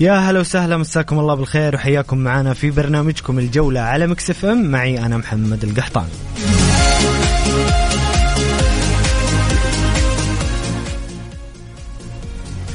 [0.00, 4.70] يا هلا وسهلا مساكم الله بالخير وحياكم معنا في برنامجكم الجولة على مكسف ام.
[4.70, 6.06] معي أنا محمد القحطان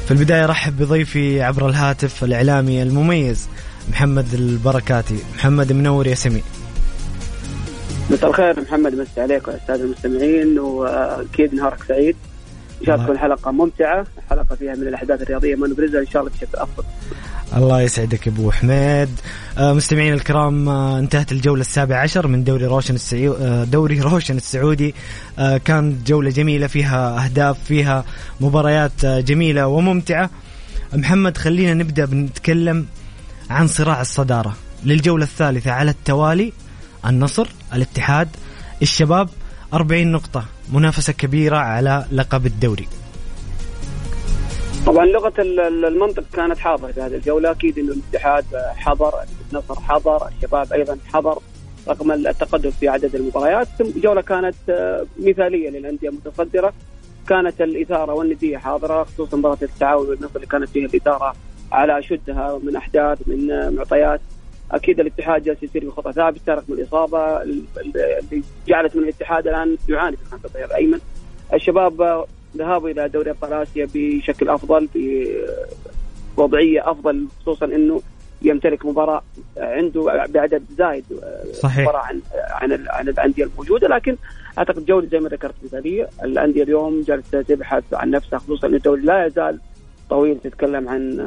[0.04, 3.48] في البداية رحب بضيفي عبر الهاتف الإعلامي المميز
[3.90, 5.18] محمد البركاتي.
[5.34, 6.42] محمد منور يا سمي.
[8.10, 12.16] مساء الخير محمد مسي عليك الساده المستمعين وأكيد نهارك سعيد.
[12.80, 13.06] ان شاء الله.
[13.06, 16.84] تكون حلقه ممتعة حلقه فيها من الأحداث الرياضية ما نبرزها إن شاء الله بشكل أفضل.
[17.56, 19.08] الله يسعدك أبو حميد.
[19.58, 24.94] آه، مستمعين الكرام آه، انتهت الجولة السابعة عشر من دوري روشن السعودي دوري روشن السعودي.
[25.38, 28.04] آه، كانت جولة جميلة فيها أهداف فيها
[28.40, 30.30] مباريات جميلة وممتعة.
[30.94, 32.86] محمد خلينا نبدأ بنتكلم
[33.50, 34.56] عن صراع الصدارة.
[34.84, 36.52] للجولة الثالثة على التوالي
[37.06, 38.28] النصر الاتحاد
[38.82, 39.28] الشباب
[39.74, 40.44] 40 نقطة.
[40.72, 42.88] منافسة كبيرة على لقب الدوري.
[44.86, 45.32] طبعا لغة
[45.88, 47.50] المنطق كانت حاضرة في هذه الجولة.
[47.50, 48.44] أكيد أنه الاتحاد
[48.76, 49.12] حضر
[49.52, 51.38] النصر حضر الشباب أيضا حضر
[51.88, 53.68] رغم التقدم في عدد المباريات.
[53.80, 56.72] الجولة كانت آه، مثالية للأندية المتصدرة.
[57.28, 61.34] كانت الإثارة والندية حاضرة خصوصا مباراة التعاون والنصر اللي كانت فيها الإثارة
[61.72, 64.20] على شدها من أحداث من معطيات.
[64.72, 70.24] أكيد الاتحاد جالس يسير بخطى ثابته رغم الإصابة اللي جعلت من الاتحاد الآن يعاني في
[70.24, 70.98] خط الظهير الأيمن.
[71.54, 72.24] الشباب
[72.56, 74.88] ذهابوا إلى دوري أبطال آسيا بشكل أفضل
[76.36, 78.00] بوضعيه أفضل خصوصا إنه
[78.42, 79.22] يمتلك مباراة
[79.56, 81.04] عنده بعدد زايد
[81.52, 81.88] صحيح.
[81.88, 83.88] مباراة عن عن عن الأندية الموجودة.
[83.88, 84.16] لكن
[84.58, 89.02] أعتقد جولة زي ما ذكرت مثاليه الأندية اليوم جالسة تبحث عن نفسها خصوصا ان الدوري
[89.02, 89.58] لا يزال
[90.10, 91.20] طويل تتكلم عن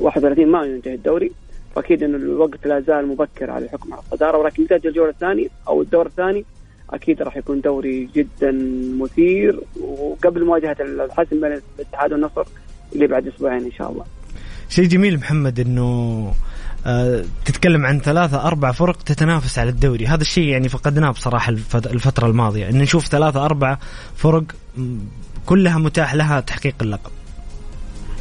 [0.00, 1.32] 31 مايو ينتهي الدوري.
[1.76, 5.82] وأكيد إن الوقت لا زال مبكر على الحكم على الصداره ولكن نتائج الجولة الثانية أو
[5.82, 6.44] الدور الثاني
[6.90, 8.52] أكيد راح يكون دوري جدا
[9.00, 9.60] مثير.
[9.80, 12.44] وقبل مواجهة الحسم بين الاتحاد والنصر
[12.92, 14.04] اللي بعد أسبوعين إن شاء الله.
[14.68, 16.32] شيء جميل محمد إنه
[16.86, 20.06] آه تتكلم عن ثلاثة أربع فرق تتنافس على الدوري.
[20.06, 22.68] هذا الشيء يعني فقدناه بصراحة الفترة الماضية.
[22.68, 23.78] أن نشوف ثلاثة أربع
[24.16, 24.44] فرق
[25.46, 27.10] كلها متاح لها تحقيق اللقب.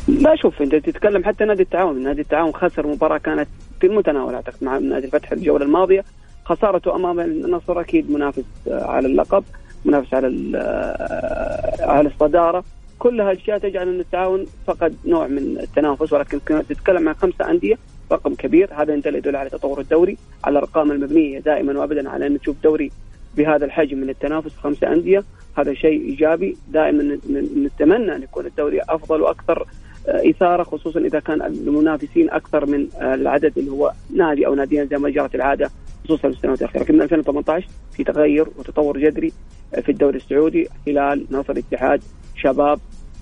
[0.10, 2.04] لا شوف انت تتكلم حتى نادي التعاون.
[2.04, 3.48] نادي التعاون خسر مباراة كانت
[3.80, 6.04] في المتناول اعتقد مع نادي الفتح الجولة الماضية.
[6.46, 9.44] خسارته أمام النصر أكيد منافس على اللقب
[9.86, 12.64] منافس على آه، على الصدارة.
[13.00, 17.76] كلها اشياء تجعل إن التعاون فقد نوع من التنافس ولكن تتكلم عن خمسة أندية
[18.12, 18.70] رقم كبير.
[18.74, 22.92] هذا يدل على تطور الدوري على الأرقام المبنية دائما وابدا على أن تشوف دوري
[23.38, 24.52] بهذا الحجم من التنافس.
[24.56, 25.24] خمسة أندية
[25.58, 26.58] هذا شيء إيجابي.
[26.68, 27.18] دائما
[27.66, 29.68] نتمنى أن يكون الدوري أفضل وأكثر
[30.08, 35.10] إثارة خصوصا إذا كان المنافسين أكثر من العدد اللي هو نادي أو ناديين زي ما
[35.10, 35.70] جرت العادة
[36.06, 36.84] خصوصا في السنوات الأخيرة.
[36.84, 39.32] لكن من 2018 في تغير وتطور جذري
[39.82, 42.02] في الدوري السعودي هلال نصر الاتحاد
[42.36, 42.80] شباب.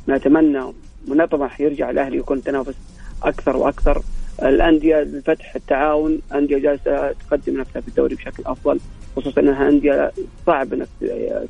[0.09, 0.63] نتمنى
[1.09, 2.75] ونطمح يرجع الأهلي يكون تنافس
[3.23, 4.01] أكثر وأكثر.
[4.43, 8.79] الأندية الفتح التعاون أندية جالسة تقدم نفسها في الدوري بشكل أفضل.
[9.15, 10.11] خصوصا أنها أندية
[10.45, 10.87] صعب إنك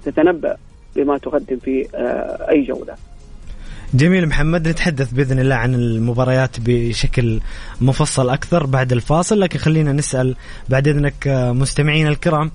[0.05, 0.57] تتنبأ
[0.95, 2.95] بما تقدم في آه، أي جولة.
[3.93, 7.39] جميل محمد نتحدث بإذن الله عن المباريات بشكل
[7.81, 10.35] مفصل أكثر بعد الفاصل لكن خلينا نسأل
[10.69, 12.51] بعد إذنك مستمعينا الكرام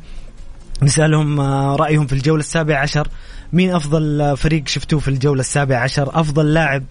[0.82, 1.40] نسألهم
[1.76, 3.08] رأيهم في الجولة السابعة عشر.
[3.52, 6.86] مين أفضل فريق شفتوه في الجولة السابعة عشر؟ أفضل لاعب آه،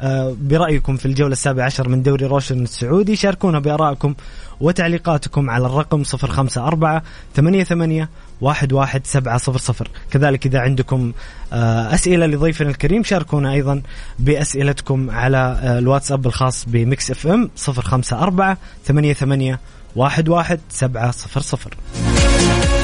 [0.00, 4.14] آه، برأيكم في الجولة السابعة عشر من دوري روشن السعودي شاركونا بآرائكم
[4.60, 7.00] وتعليقاتكم على الرقم 054
[7.36, 8.08] 88
[8.42, 11.12] 11700 كذلك إذا عندكم
[11.52, 13.82] آه، أسئلة لضيفنا الكريم شاركونا أيضا
[14.18, 19.58] بأسئلتكم على آه، الواتساب الخاص بميكس إف إم 054 88
[19.96, 22.75] 11700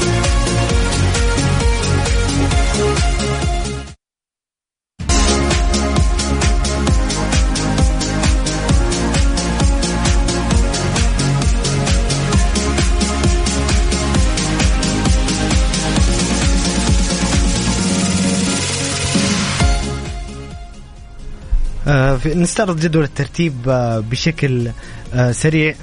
[21.89, 24.71] آه نستعرض جدول الترتيب آه بشكل
[25.15, 25.75] آه سريع.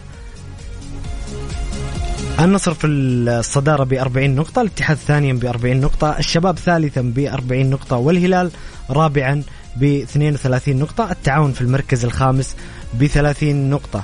[2.40, 7.69] النصر في الصدارة ب 40 نقطة الاتحاد ثانيا ب 40 نقطة الشباب ثالثا ب 40
[7.69, 8.51] نقطة والهلال
[8.90, 9.44] رابعا
[9.75, 12.56] ب 32 نقطة التعاون في المركز الخامس
[12.94, 14.04] ب 30 نقطة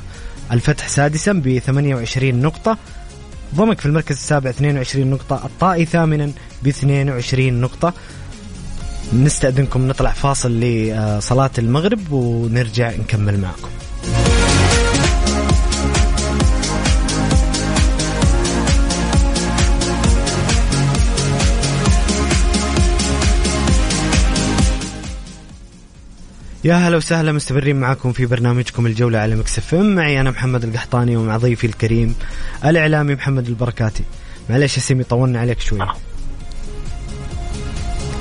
[0.51, 2.77] الفتح سادسا ب 28 نقطة
[3.55, 6.31] ضمك في المركز السابع 22 نقطة الطائي ثامنا
[6.63, 7.93] ب 22 نقطة
[9.13, 13.69] نستأذنكم نطلع فاصل لصلاة المغرب ونرجع نكمل معكم.
[26.63, 29.95] يا هلا وسهلا مستمرين معكم في برنامجكم الجولة على مكسف ام.
[29.95, 32.15] معي أنا محمد القحطاني ومع ضيفي الكريم
[32.65, 34.03] الإعلامي محمد البركاتي.
[34.49, 35.79] معليش يا سيمي طولنا عليك شوي.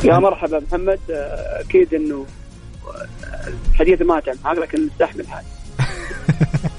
[0.05, 1.01] يا مرحبا محمد.
[1.11, 2.27] أكيد أنه
[3.71, 5.45] الحديث ماتع معك لكن نستحمل هذا.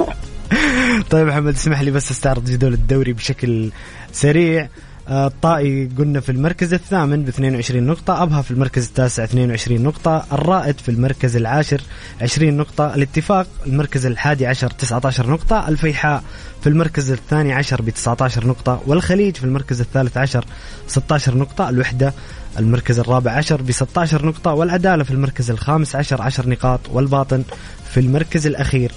[1.12, 3.72] طيب محمد اسمح لي بس أستعرض جدول الدوري بشكل
[4.12, 4.70] سريع.
[5.10, 10.80] الطائي قلنا في المركز الثامن ب 22 نقطة أبها في المركز التاسع 22 نقطة الرائد
[10.80, 11.82] في المركز العاشر
[12.22, 16.24] 20 نقطة الاتفاق المركز الحادي عشر 19 نقطة الفيحاء
[16.62, 20.46] في المركز الثاني عشر ب 19 نقطة والخليج في المركز الثالث عشر
[20.88, 22.14] 16 نقطة الوحدة
[22.60, 27.44] المركز الرابع عشر ب 16 نقطة والعدالة في المركز الخامس عشر 10 نقاط والباطن
[27.92, 28.92] في المركز الأخير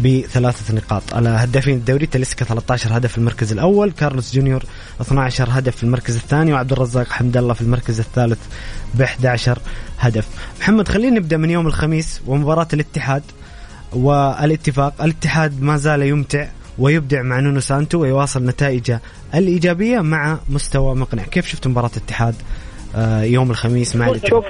[0.00, 1.14] بثلاثة نقاط.
[1.14, 4.62] على هدافين الدوري تلسكا 13 هدف في المركز الأول كارلوس جونيور
[5.00, 8.38] 12 هدف في المركز الثاني وعبد الرزاق حمد الله في المركز الثالث
[8.94, 9.58] ب 11
[9.98, 10.28] هدف.
[10.60, 13.22] محمد خلينا نبدأ من يوم الخميس ومباراة الاتحاد
[13.92, 15.02] والاتفاق.
[15.02, 16.48] الاتحاد ما زال يمتع
[16.78, 19.00] ويبدع مع نونو سانتو ويواصل نتائجه
[19.34, 21.22] الإيجابية مع مستوى مقنع.
[21.22, 22.34] كيف شفت مباراة الاتحاد
[22.96, 24.44] آه، يوم الخميس مع الاتفاق؟ شوف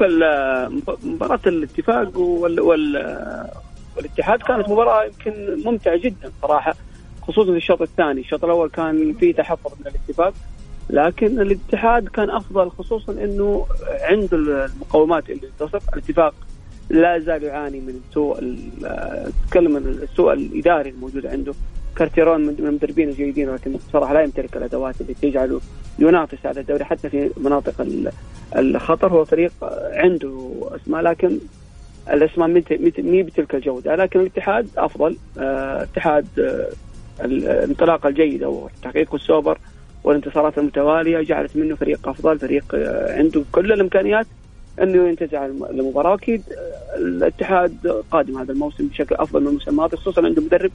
[1.05, 2.97] مباراة الاتفاق وال, وال
[3.97, 6.75] والاتحاد كانت مباراة يمكن ممتعة جدا صراحة
[7.23, 10.35] خصوصا في الشوط الثاني، الشوط الأول كان فيه تحفظ من الاتفاق
[10.91, 13.67] لكن الاتحاد كان أفضل خصوصا إنه
[14.01, 16.35] عنده المقومات اللي تصف الاتفاق
[16.91, 18.37] لا زال يعاني من سوء
[19.51, 21.55] تكلم عن السوء الإداري الموجود عنده.
[21.97, 25.61] كارتيرون من المدربين الجيدين ولكن بصراحة لا يمتلك الأدوات اللي تجعله
[25.99, 27.87] ينافس على الدوري حتى في مناطق
[28.57, 29.13] الخطر.
[29.13, 29.53] هو فريق
[29.93, 31.39] عنده أسماء لكن
[32.11, 32.49] الأسماء
[32.99, 33.97] مي بتلك الجودة.
[33.97, 35.17] لكن الاتحاد أفضل.
[35.39, 36.69] آه، اتحاد آه،
[37.25, 39.59] الانطلاقة الجيدة وتحقيق السوبر
[40.05, 44.27] والانتصارات المتوالية جعلت منه فريق أفضل فريق آه، عنده كل الإمكانيات
[44.83, 46.15] أنه ينتزع المباراة.
[46.15, 46.43] أكيد
[46.97, 50.71] الاتحاد قادم هذا الموسم بشكل أفضل من الموسم الماضي خصوصا عنده مدرب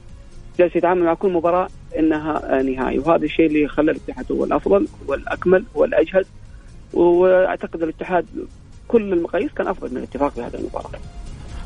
[0.58, 2.98] جالس يتعامل مع كل مباراة إنها نهائي.
[2.98, 6.26] وهذا الشيء اللي خلى الاتحاد هو الأفضل والاكمل والاجهز
[6.92, 8.26] وأعتقد الاتحاد
[8.88, 10.90] كل المقاييس كان أفضل من الاتفاق في هذه المباراة.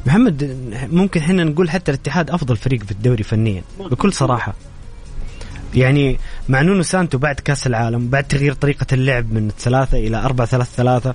[0.06, 0.56] محمد
[0.92, 4.54] ممكن إحنا نقول حتى الاتحاد أفضل فريق في الدوري فنيا بكل صراحة.
[5.74, 6.18] يعني
[6.48, 10.70] مع نونو سانتو بعد كأس العالم بعد تغيير طريقة اللعب من ثلاثة إلى أربعة ثلاثة
[10.76, 11.14] ثلاثة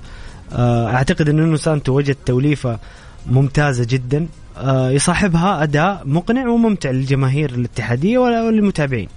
[0.52, 2.78] آه، أعتقد إن نونو سانتو وجد توليفة
[3.26, 4.26] ممتازة جدا
[4.58, 9.08] آه، يصاحبها أداء مقنع وممتع للجماهير الاتحادية وللمتابعين.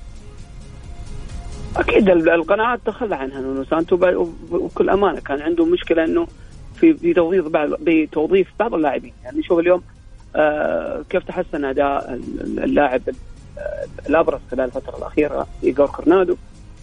[1.75, 3.95] أكيد القناعات تخلى عنها نونو سانتو
[4.51, 6.27] وبكل أمانة كان عنده مشكلة إنه
[6.81, 9.13] في في توظيف بعض بتوظيف بعض اللاعبين.
[9.23, 9.81] يعني نشوف اليوم
[10.35, 12.19] آه كيف تحسن أداء
[12.63, 13.01] اللاعب
[14.09, 16.35] الأبرز خلال الفترة الأخيرة ايجور كورنادو؟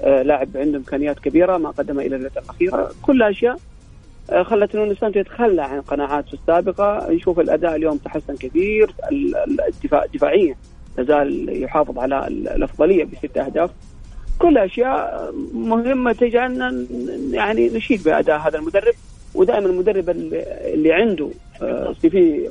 [0.02, 2.90] آه لاعب عنده إمكانيات كبيرة ما قدمها إلى الفترة الأخيرة.
[3.02, 3.59] كل أشياء
[4.31, 7.11] آه خلت نونو سانتو يتخلى عن قناعاته السابقة.
[7.11, 8.95] نشوف الأداء اليوم تحسن كثير
[9.69, 10.55] الدفاع دفاعيا
[10.99, 13.71] لازال يحافظ على الأفضلية بست أهداف.
[14.38, 16.87] كل أشياء مهمة تجعلنا
[17.31, 18.95] يعني نشيد بأداء هذا المدرب.
[19.38, 22.49] ودائما المدرب اللي عنده سي آه، في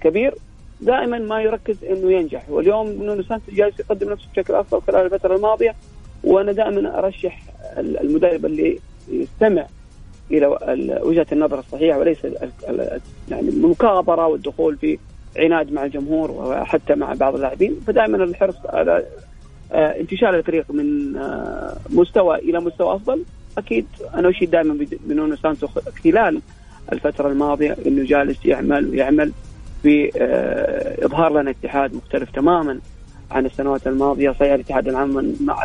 [0.00, 0.34] كبير
[0.80, 2.50] دائما ما يركز إنه ينجح.
[2.50, 5.74] واليوم نونو سانتو جالس يقدم نفسه بشكل أفضل خلال الفترة الماضية
[6.24, 7.42] وأنا دائما أرشح
[7.78, 8.78] المدرب اللي
[9.08, 9.66] يستمع
[10.30, 10.46] إلى
[11.02, 12.18] وجهة النظر الصحيحة وليس
[13.30, 14.98] يعني المكابرة والدخول في
[15.36, 17.80] عناد مع الجمهور وحتى مع بعض اللاعبين.
[17.86, 19.04] فدائما الحرص على
[19.72, 23.24] آه، انتشال الفريق من آه، مستوى إلى مستوى أفضل.
[23.58, 25.66] أكيد أنا اشيد دائما بنونو سانتو
[26.04, 26.40] خلال
[26.92, 29.32] الفترة الماضية إنه جالس يعمل ويعمل
[29.82, 32.78] في آه، إظهار لنا اتحاد مختلف تماما
[33.30, 34.30] عن السنوات الماضية.
[34.30, 35.18] صحيح الاتحاد العام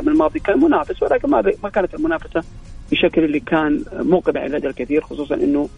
[0.08, 2.44] الماضي كان منافس ولكن ما ما كانت المنافسة
[2.90, 5.70] بالشكل اللي كان مقنع لدى الكثير خصوصا إنه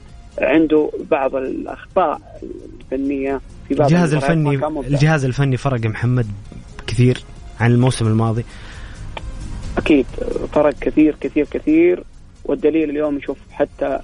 [0.42, 2.40] عنده بعض الأخطاء
[2.82, 6.28] الفنية في بعض الجهاز الفني الجهاز الفني فرق محمد
[6.88, 7.24] كثير
[7.60, 8.46] عن الموسم الماضي.
[9.78, 10.06] أكيد.
[10.48, 12.04] فرق كثير كثير كثير
[12.46, 14.00] والدليل اليوم نشوف حتى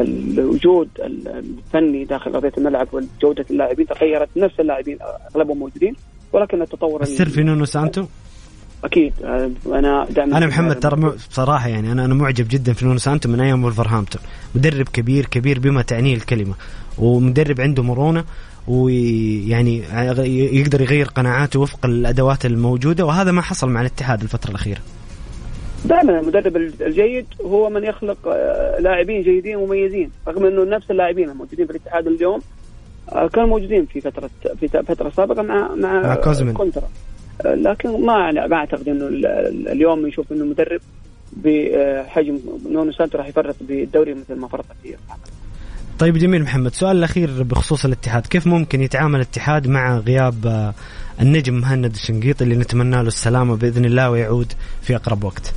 [0.00, 4.98] الوجود الفني داخل أرضية الملعب وجودة اللاعبين تغيرت نفس اللاعبين
[5.34, 5.94] أغلبهم موجودين
[6.32, 8.04] ولكن التطور السر في نونو سانتو؟
[8.84, 9.12] أكيد
[9.66, 10.96] أنا دعم أنا محمد ترى
[11.30, 14.22] بصراحة يعني أنا أنا معجب جدا في نونو سانتو من أيام ولفرهامبتون
[14.54, 16.54] مدرب كبير كبير بما تعنيه الكلمة.
[16.98, 18.24] ومدرب عنده مرونة
[18.68, 19.82] ويعني
[20.58, 24.80] يقدر يغير قناعاته وفق الأدوات الموجودة وهذا ما حصل مع الاتحاد الفترة الأخيرة.
[25.84, 31.66] دائما المدرب الجيد هو من يخلق آه، لاعبين جيدين ومميزين رغم إنه نفس اللاعبين الموجودين
[31.66, 32.40] في الاتحاد اليوم
[33.12, 34.30] آه، كانوا موجودين في فترة
[34.60, 36.88] في فترة سابقة مع مع, مع كوزمن كونترا.
[37.46, 39.06] آه، لكن ما ما أعتقد إنه
[39.72, 40.80] اليوم نشوف إنه مدرب
[41.32, 42.38] بحجم
[42.70, 44.96] نونو سانتو راح يفرط بالدوري مثل ما فرط فيه.
[45.98, 50.72] طيب جميل محمد سؤال الأخير بخصوص الاتحاد كيف ممكن يتعامل الاتحاد مع غياب
[51.20, 55.54] النجم مهند الشنقيطي اللي نتمنى له السلامة بإذن الله ويعود في أقرب وقت؟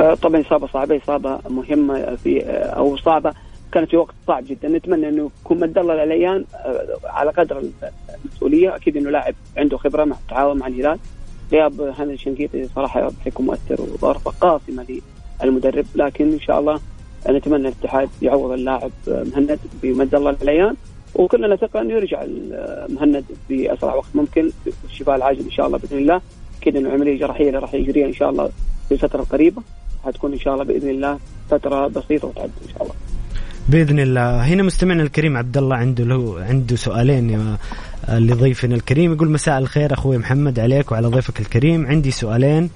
[0.00, 3.32] آه، طبعا إصابة صعبة إصابة مهمة في آه، أو صعبة
[3.72, 4.68] كانت في وقت صعب جدا.
[4.68, 7.62] نتمنى إنه يكون مد الله العليان آه، على قدر
[8.24, 8.76] المسؤولية.
[8.76, 10.98] أكيد إنه لاعب عنده خبرة مع التعاون مع الهلال.
[11.52, 15.00] غياب هاني الشنقيطي صراحة حيكون مؤثر وضربه قاسمه
[15.42, 16.80] للمدرب لكن إن شاء الله
[17.28, 20.74] نتمنى الاتحاد يعوض اللاعب مهند بمد الله العليان
[21.14, 22.24] وكلنا ثقه أنه يرجع
[22.88, 24.50] مهند بأسرع وقت ممكن
[24.84, 26.20] بالشفاء العاجل إن شاء الله بإذن الله.
[26.60, 28.50] أكيد إنه العملية الجراحيه اللي راح يجريها إن شاء الله
[28.88, 29.62] في الفترة القريبه
[30.04, 31.18] حتكون إن شاء الله بإذن الله
[31.50, 32.94] فترة بسيطة وتعدي إن شاء الله.
[33.68, 34.44] بإذن الله.
[34.44, 37.56] هنا مستمعنا الكريم عبد الله عنده له عنده سؤالين
[38.08, 39.12] لضيفنا الكريم.
[39.12, 41.86] يقول مساء الخير أخوي محمد عليك وعلى ضيفك الكريم.
[41.86, 42.70] عندي سؤالين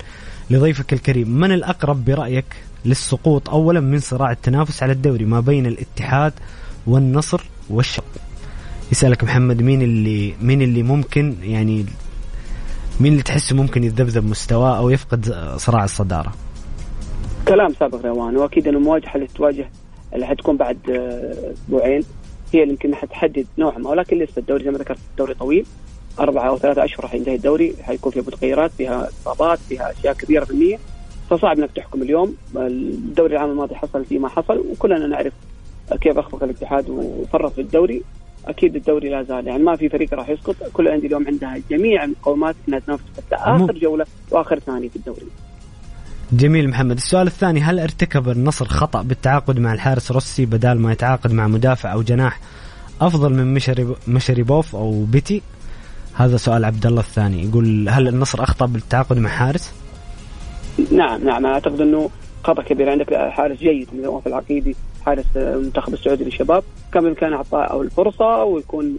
[0.51, 1.29] لضيفك الكريم.
[1.29, 2.45] من الأقرب برأيك؟
[2.87, 6.33] للسقوط اولا من صراع التنافس على الدوري ما بين الاتحاد
[6.87, 8.05] والنصر والشوق
[8.93, 11.87] يسألك محمد مين اللي مين اللي ممكن يعني
[13.01, 16.33] مين اللي تحسه ممكن يتذبذب مستواه أو يفقد صراع الصدارة؟
[17.49, 19.71] كلام سابق روان وأكيد انه المواجهة اللي تواجه
[20.15, 22.03] اللي حتكون بعد آه، أسبوعين
[22.53, 25.67] هي اللي يمكن حتحدد نوعا ما ولكن لسه الدوري زي ما ذكرت الدوري طويل
[26.21, 30.45] أربعة أو ثلاثة أشهر راح ينتهي الدوري حيكون فيها متغيرات فيها إصابات فيها أشياء كبيرة
[30.45, 30.79] فنية
[31.31, 32.37] فصعب إنك تحكم اليوم.
[32.57, 35.33] الدوري العام الماضي حصل فيه ما حصل وكلنا نعرف
[36.01, 38.03] كيف أخفق الاتحاد وفرط في الدوري.
[38.47, 40.57] أكيد الدوري لا زال يعني ما في فريق راح يسقط.
[40.73, 45.27] كل الانديه اليوم عندها جميع المقومات إنها تنافس حتى آخر جولة وآخر ثاني في الدوري.
[46.33, 46.97] جميل محمد.
[46.97, 51.93] السؤال الثاني هل ارتكب النصر خطأ بالتعاقد مع الحارس روسي بدال ما يتعاقد مع مدافع
[51.93, 52.41] أو جناح
[53.01, 55.43] أفضل من مشري مشريبوف أو بيتي؟
[56.15, 59.73] هذا سؤال عبد الله الثاني يقول هل النصر أخطأ بالتعاقد مع حارس؟
[60.93, 61.47] نعم نعم.
[61.47, 62.11] أعتقد أنه
[62.45, 63.15] خطأ كبير عندك.
[63.15, 66.63] حارس جيد من نواف العقيدي حارس المنتخب السعودي للشباب.
[66.93, 68.97] كان بامكان اعطائه الفرصة ويكون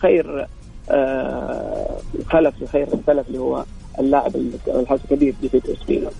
[0.00, 0.46] خير
[0.90, 1.96] آه
[2.30, 3.64] خلف لخير الخلف اللي هو
[3.98, 4.32] اللاعب
[4.68, 6.10] الحارس الكبير ديفيد اوسبينو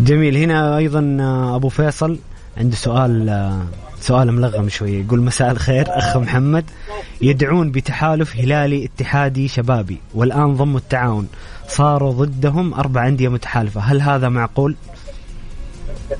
[0.00, 0.36] جميل.
[0.36, 2.18] هنا أيضا آه، أبو فيصل
[2.56, 3.62] عنده سؤال آه،
[4.00, 5.00] سؤال ملغم شوي.
[5.00, 6.64] يقول مساء الخير أخ محمد.
[7.20, 11.28] يدعون بتحالف هلالي اتحادي شبابي والآن ضموا التعاون.
[11.70, 13.80] صاروا ضدهم أربع أندية متحالفة.
[13.80, 14.74] هل هذا معقول؟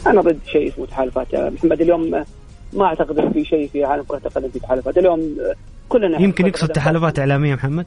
[0.06, 1.80] أنا ضد شيء اسمه تحالفات يا محمد.
[1.80, 2.24] اليوم
[2.72, 4.98] ما أعتقد إن في شيء في عالم كرة القدم في تحالفات.
[4.98, 5.36] اليوم
[5.88, 7.86] كلنا يمكن يقصد تحالفات إعلامية محمد؟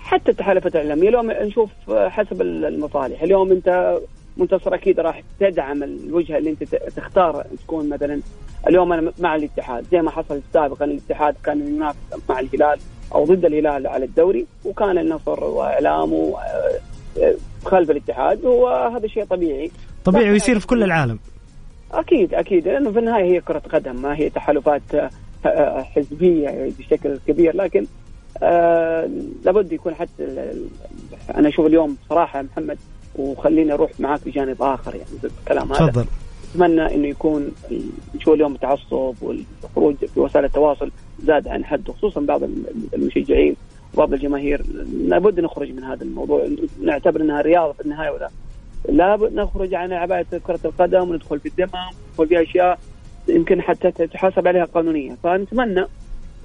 [0.00, 1.08] حتى التحالفات الإعلامية.
[1.08, 3.22] اليوم نشوف حسب المصالح.
[3.22, 3.98] اليوم أنت
[4.36, 6.64] منتصر أكيد راح تدعم الوجهة اللي أنت
[6.96, 8.20] تختار تكون مثلا.
[8.68, 9.84] اليوم أنا مع الاتحاد.
[9.92, 12.78] زي ما حصل سابقا الاتحاد كان ينافس مع الهلال.
[13.14, 16.34] أو ضد الهلال على الدوري وكان النصر وإعلامه
[17.18, 19.70] آه، خلف الاتحاد وهذا شيء طبيعي.
[20.04, 21.18] طبيعي ويصير في كل العالم.
[21.92, 25.10] أكيد أكيد لأنه في النهاية هي كرة قدم ما هي تحالفات آه،
[25.46, 27.56] آه، حزبية بشكل كبير.
[27.56, 27.86] لكن
[28.42, 29.10] آه
[29.44, 30.52] لابد يكون حتى
[31.34, 32.78] أنا أشوف اليوم صراحة محمد
[33.16, 35.86] وخليني أروح معاك بجانب آخر يعني بالكلام هذا.
[35.86, 36.06] تفضل.
[36.54, 37.52] أتمنى إنه يكون
[38.14, 40.90] نشوف اليوم التعصب والخروج في وسائل التواصل
[41.22, 42.42] زاد عن حد خصوصا بعض
[42.94, 43.56] المشجعين
[43.94, 44.62] وبعض الجماهير.
[45.06, 46.48] لابد نخرج من هذا الموضوع.
[46.82, 48.30] نعتبر إنها رياضة في النهاية ولا.
[48.88, 51.70] لا نخرج عن عباءة كرة القدم وندخل في الدمم
[52.12, 52.78] ندخل في أشياء
[53.28, 55.16] يمكن حتى تحاسب عليها قانونيا.
[55.22, 55.84] فنتمنى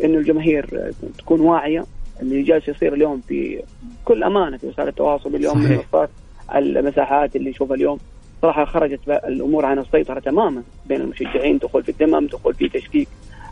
[0.03, 1.85] انه الجماهير تكون واعية.
[2.21, 3.63] اللي جالس يصير اليوم في
[4.05, 5.85] كل أمانة في وسائل التواصل اليوم صحيح.
[5.93, 7.97] من المساحات اللي نشوفها اليوم.
[8.41, 13.07] صراحة خرجت الأمور عن السيطرة تماما بين المشجعين دخول في الدمم دخول في تشكيك.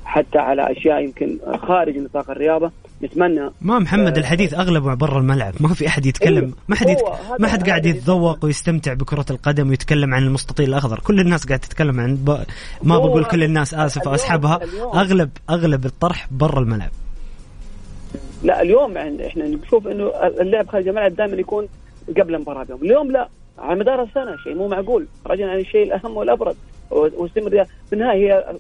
[0.06, 2.72] حتى على أشياء يمكن خارج نطاق الرياضة.
[3.04, 3.50] نتمنى.
[3.62, 4.20] ما محمد آه.
[4.20, 5.54] الحديث أغلبه برا الملعب.
[5.60, 6.44] ما في أحد يتكلم.
[6.44, 7.04] أيوه ما حد يتك...
[7.40, 11.00] ما حد قاعد يتذوق ويستمتع بكرة القدم ويتكلم عن المستطيل الأخضر.
[11.00, 12.38] كل الناس قاعد تتكلم عن ب...
[12.84, 14.60] ما بقول كل الناس آسف اسحبها
[14.94, 16.92] اغلب أغلب الطرح برا الملعب.
[18.44, 21.68] لا اليوم يعني إحنا نشوف إنه اللعب خارج الملعب دائما يكون
[22.18, 22.82] قبل المباراة بيوم.
[22.82, 23.30] اليوم لا.
[23.60, 25.08] على مدار السنة شيء مو معقول.
[25.28, 26.56] رجعنا عن الشيء الأهم والابرز
[26.92, 28.56] واستمر النهاية هي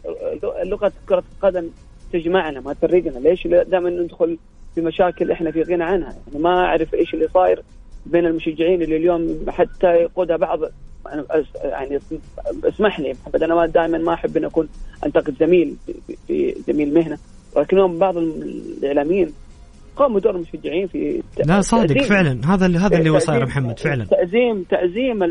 [0.64, 1.70] لغه كرة القدم
[2.14, 4.38] تجمعنا ما تفرقنا ليش؟ دائما ندخل
[4.76, 6.16] في مشاكل إحنا في غنى عنها.
[6.28, 7.64] يعني ما أعرف إيش اللي صاير
[8.06, 10.60] بين المشجعين اللي اليوم حتى يقودها بعض.
[11.64, 12.00] يعني
[12.64, 14.70] اسمح لي محمد أنا ما دائما ما أحب أن أكون
[15.06, 15.76] أنتقد زميل
[16.28, 17.18] في زميل مهنة.
[17.56, 19.34] ولكن بعض الإعلاميين
[19.96, 22.42] قاموا دور المشجعين في لا صادق فعلا.
[22.46, 24.06] هذا هذا اللي هو صاير محمد فعلا.
[24.06, 25.24] تأزيم تأزيم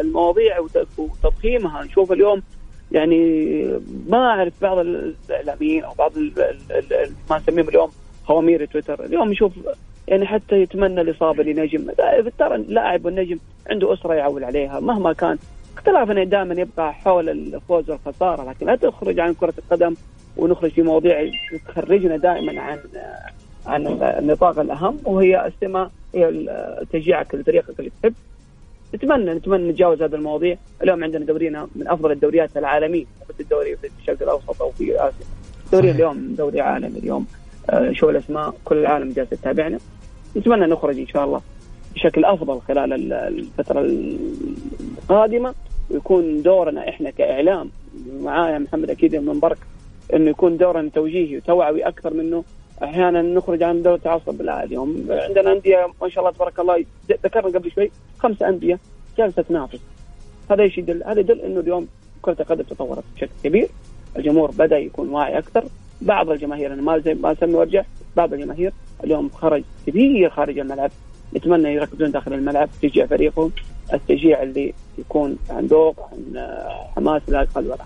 [0.00, 0.58] المواضيع
[0.98, 1.84] وتضخيمها.
[1.84, 2.42] نشوف اليوم
[2.92, 3.18] يعني
[4.08, 6.12] ما أعرف بعض الإعلاميين أو بعض
[7.30, 7.88] ما نسميهم اليوم
[8.24, 9.04] خوامير تويتر.
[9.04, 9.52] اليوم نشوف
[10.08, 11.90] يعني حتى يتمنى الإصابة لنجم.
[12.38, 13.38] ترى اللاعب والنجم
[13.70, 14.80] عنده أسرة يعول عليها.
[14.80, 15.38] مهما كان
[15.76, 18.50] اختلافنا دائما يبقى حول الفوز والخسارة.
[18.50, 19.94] لكن لا تخرج عن كرة القدم
[20.36, 21.30] ونخرج في مواضيع
[21.68, 22.78] تخرجنا دائما عن
[23.68, 26.32] عن النطاق الأهم وهي استماع هي
[26.92, 28.14] تشجيعك لفريقك اللي تحب.
[28.94, 30.56] نتمنى نتمنى نتجاوز هذه المواضيع.
[30.82, 33.04] اليوم عندنا دورينا من أفضل الدوريات العالمية.
[33.28, 35.26] بس الدوري في الشرق الأوسط أو في آسيا.
[35.72, 37.26] دوري اليوم دوري عالمي اليوم.
[37.70, 39.78] آه، شو الأسماء؟ كل العالم جالس يتابعنا.
[40.36, 41.40] نتمنى نخرج إن شاء الله
[41.94, 43.80] بشكل أفضل خلال الفترة
[44.98, 45.54] القادمة.
[45.90, 47.70] ويكون دورنا إحنا كإعلام.
[48.22, 49.58] معايا محمد أكيد من برك
[50.14, 52.44] إنه يكون دورنا توجيهي وتوعوي أكثر منه.
[52.82, 57.58] أحيانا نخرج عن دورة التعصب لا اليوم عندنا أندية ما شاء الله تبارك الله ذكرنا
[57.58, 58.78] قبل شوي خمسه أندية
[59.18, 59.80] جالسة تنافس.
[60.50, 61.88] هذا إيش يدل؟ هذا يدل إنه اليوم
[62.22, 63.68] كرة القدم تطورت بشكل كبير.
[64.16, 65.64] الجمهور بدأ يكون واعي أكثر.
[66.00, 67.82] بعض الجماهير أنا ما زي ما أسمي وأرجع
[68.16, 68.72] بعض الجماهير
[69.04, 70.90] اليوم خرج كبير خارج الملعب.
[71.36, 73.50] نتمنى يركزون داخل الملعب تشجيع فريقهم
[73.92, 76.48] التشجيع اللي يكون عن ذوق عن
[76.96, 77.84] حماس لا يقل ولا.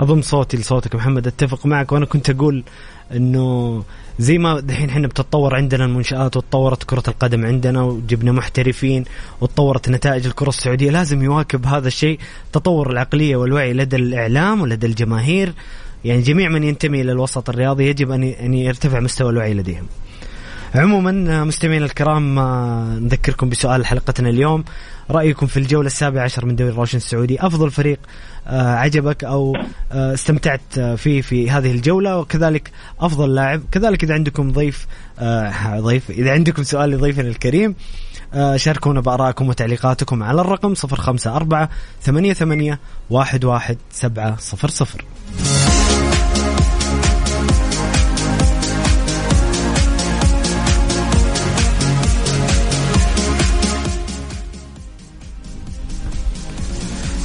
[0.00, 2.64] اضم صوتي لصوتك محمد أتفق معك وأنا كنت أقول
[3.12, 3.84] إنه
[4.18, 9.04] زي ما دحين إحنا بتتطور عندنا المنشآت وتطورت كرة القدم عندنا وجبنا محترفين
[9.40, 12.18] وتطورت نتائج الكرة السعودية لازم يواكب هذا الشيء
[12.52, 15.52] تطور العقلية والوعي لدى الإعلام ولدى الجماهير.
[16.04, 19.86] يعني جميع من ينتمي إلى الوسط الرياضي يجب أن يرتفع مستوى الوعي لديهم.
[20.74, 22.38] عموما مستمعينا الكرام
[23.04, 24.64] نذكركم بسؤال حلقتنا اليوم.
[25.10, 27.40] رأيكم في الجولة السابعة عشر من دوري الروشن السعودي.
[27.40, 29.56] أفضل فريق آه، عجبك أو
[29.92, 33.62] آه، استمتعت فيه في هذه الجولة وكذلك أفضل لاعب.
[33.72, 34.86] كذلك إذا عندكم ضيف
[35.18, 37.74] آه، ضيف إذا عندكم سؤال لضيفنا الكريم
[38.56, 41.68] شاركونا بآرائكم وتعليقاتكم على الرقم 054
[42.02, 42.78] 88
[43.10, 45.87] 11700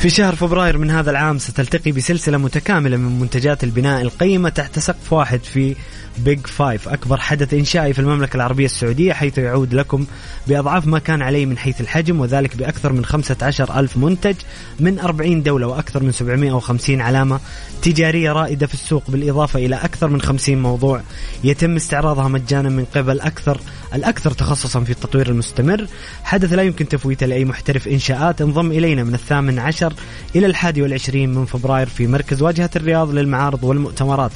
[0.04, 5.14] في شهر فبراير من هذا العام ستلتقي بسلسلة متكاملة من منتجات البناء القيمة تحت سقف
[5.14, 5.76] واحد في
[6.18, 10.06] بيج فايف أكبر حدث إنشائي في المملكة العربية السعودية حيث يعود لكم
[10.48, 14.36] بأضعاف ما كان عليه من حيث الحجم وذلك بأكثر من 15 ألف منتج
[14.80, 17.40] من 40 دولة وأكثر من 750 علامة
[17.82, 19.04] تجارية رائدة في السوق.
[19.08, 21.02] بالإضافة إلى أكثر من 50 موضوع
[21.44, 23.60] يتم استعراضها مجانا من قبل أكثر
[23.94, 25.88] الأكثر تخصصا في التطوير المستمر.
[26.24, 28.42] حدث لا يمكن تفويته لأي محترف إنشاءات.
[28.42, 29.94] انضم إلينا من الثامن عشر
[30.36, 34.32] إلى الحادي والعشرين من فبراير في مركز واجهة الرياض للمعارض والمؤتمرات.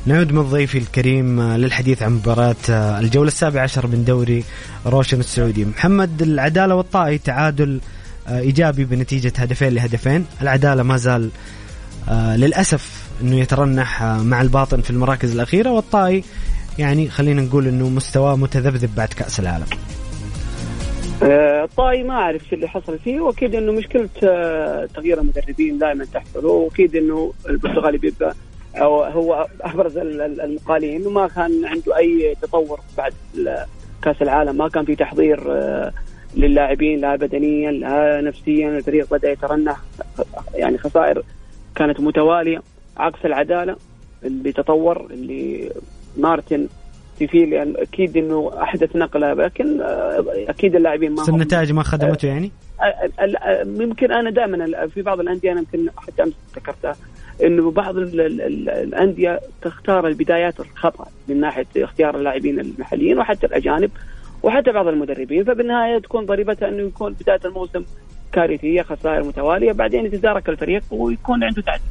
[0.08, 4.44] نعود من ضيفي الكريم آه، للحديث عن مباراة آه، الجولة السابعة عشر من دوري
[4.86, 5.65] روشن السعودي.
[5.65, 7.82] محمد العدالة والطائي تعادل
[8.28, 10.26] آه، إيجابي بنتيجة هدفين لهدفين.
[10.41, 11.30] العدالة ما زال
[12.12, 16.24] للأسف أنه يترنح مع الباطن في المراكز الأخيرة والطائي
[16.80, 19.65] يعني خلينا نقول أنه مستواه متذبذب بعد كأس العالم.
[21.63, 24.10] الطائي ما أعرف شو اللي حصل فيه وأكيد إنه مشكلة
[24.96, 28.36] تغيير المدربين دائما تحصل وأكيد إنه البرتغالي بيبقى
[28.76, 33.14] أو هو أبرز المقالين انه ما كان عنده أي تطور بعد
[34.02, 34.58] كأس العالم.
[34.58, 35.92] ما كان في تحضير آه،
[36.36, 39.78] للاعبين لا بدنيا لا نفسيا الفريق بدأ يترنح.
[40.54, 41.24] يعني خسائر
[41.76, 42.62] كانت متوالية.
[42.98, 43.76] عكس العدالة
[44.24, 45.72] اللي تطور اللي
[46.18, 46.68] مارتن
[47.20, 52.28] في فيه لأن أكيد إنه أحدث نقلة لكن آه، أكيد اللاعبين ما النتائج ما خدمته
[52.28, 52.52] يعني؟
[53.66, 56.96] يمكن أنا دائما في بعض الأندية أنا يمكن حتى أمس ذكرتها.
[57.43, 63.91] إنه بعض الأندية تختار البدايات الخطأ من ناحية اختيار اللاعبين المحليين وحتى الأجانب
[64.43, 67.84] وحتى بعض المدربين فبالنهاية تكون ضريبتها إنه يكون بداية الموسم
[68.32, 71.86] كارثية خسائر متوالية بعدين يتدارك الفريق ويكون عنده تعديل.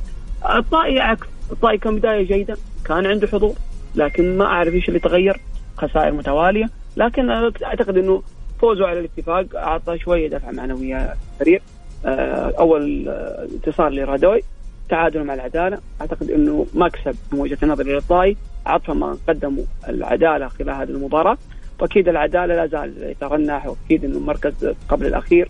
[0.58, 3.54] الطائي عكس الطائي كان بداية جيدة كان عنده حضور
[3.94, 5.40] لكن ما أعرف إيش اللي تغير
[5.76, 7.30] خسائر متوالية لكن
[7.64, 8.22] أعتقد إنه
[8.60, 11.62] فوزه على الاتفاق أعطى شوية دفعه معنويه للفريق
[12.06, 14.42] آه، أول آه، انتصار لرادوي
[14.88, 15.78] تعادل مع العدالة.
[16.00, 21.38] أعتقد إنه مكسب من وجهة نظري للطائي عطفا ما قدموا العدالة خلال هذه المباراة.
[21.80, 25.48] فاكيد العدالة لا زال يترنح وأكيد إنه المركز قبل الأخير.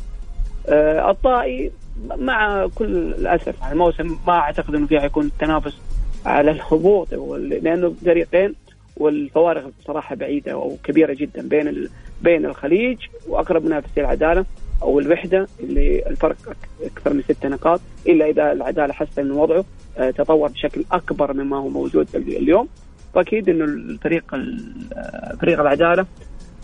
[0.69, 1.73] آه، الطائي
[2.19, 5.79] مع كل الأسف الموسم ما أعتقد إنه فيها حيكون التنافس
[6.27, 7.15] على الهبوط.
[7.39, 8.55] لأنه فريقين
[8.97, 11.89] والفوارق بصراحة بعيدة أو كبيره جدا بين
[12.23, 14.45] بين الخليج وأقرب منافس العدالة.
[14.85, 16.37] أو الوحده اللي الفرق
[16.83, 19.65] أكثر من ست نقاط إلا إذا العدالة حسن من وضعه
[19.99, 22.69] آه، تطور بشكل أكبر مما هو موجود اليوم.
[23.15, 26.07] فاكيد إنه الفريق آه، فريق العدالة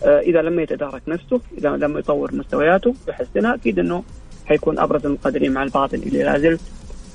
[0.03, 4.03] آه، إذا لم يتدارك نفسه إذا لم يطور مستوياته ويحسنها أكيد إنه
[4.45, 6.57] حيكون أبرز المقدرين مع الباطن اللي لا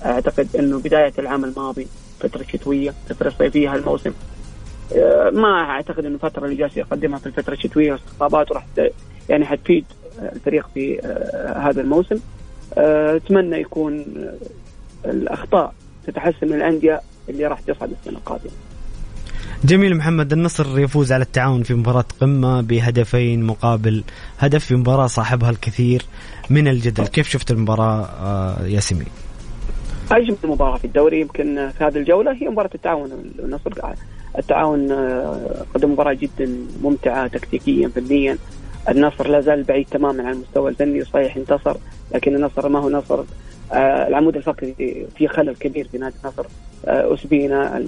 [0.04, 1.86] أعتقد إنه بداية العام الماضي
[2.20, 4.12] فترة شتوية فترة صيفية هالموسم.
[5.32, 8.66] ما أعتقد إنه الفترة اللي جالس يقدمها في الفترة الشتوية واستقطابات راح
[9.28, 9.84] يعني حتفيد
[10.18, 12.16] الفريق في آه، هذا الموسم.
[12.72, 14.04] أتمنى يكون
[15.04, 15.74] الأخطاء
[16.06, 18.52] تتحسن من الأندية اللي راح تصعد السنة القادمة.
[19.64, 24.04] جميل محمد النصر يفوز على التعاون في مباراة قمة بهدفين مقابل
[24.38, 26.02] هدف في مباراة صاحبها الكثير
[26.50, 27.06] من الجدل.
[27.06, 29.06] كيف شفت المباراة آه، ياسمين؟
[30.10, 33.10] أجمل مباراة في الدوري يمكن في هذه الجولة هي مباراة التعاون.
[33.38, 33.70] النصر
[34.38, 38.38] التعاون آه، قدم مباراة جدا ممتعة تكتيكيا فنيا.
[38.88, 41.76] النصر لا زال بعيد تماما عن المستوى الفني صحيح انتصر
[42.14, 43.24] لكن النصر ما هو نصر.
[43.72, 46.46] آه، العمود الفقري في خلل كبير في نادي النصر.
[46.86, 47.84] آه، أسبينا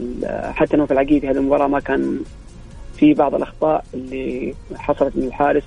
[0.54, 2.20] حتى انه في العقيد هذه المباراة ما كان
[2.96, 5.62] في بعض الأخطاء اللي حصلت من الحارس.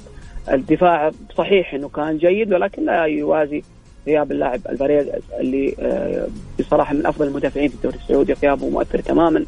[0.52, 3.64] الدفاع صحيح إنه كان جيد ولكن لا يوازي
[4.08, 5.08] غياب اللاعب الفاريز
[5.40, 6.28] اللي آه،
[6.60, 8.34] بصراحة من أفضل المدافعين في الدوري السعودي.
[8.34, 9.46] غيابه مؤثر تماما.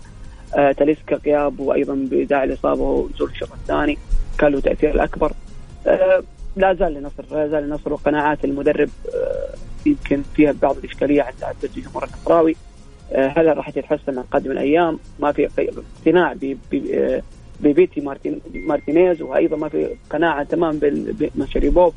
[0.78, 3.98] تاليسكا غيابه أيضا بداعي الإصابة ونزول الشوط الثاني
[4.38, 5.32] كان له تأثير الأكبر.
[6.56, 8.90] لا زال لنصر لا زال لنصر وقناعات المدرب
[9.86, 12.56] يمكن فيها بعض الإشكالية عند عدد الجمهور النصراوي.
[13.12, 15.50] آه، هل راح تتحسن مع قادم الأيام؟ ما في
[15.98, 16.36] اقتناع
[16.94, 17.22] آه،
[17.60, 21.94] ببيتي مارتين مارتينيز وأيضا ما في قناعة تمام بمشاريبوف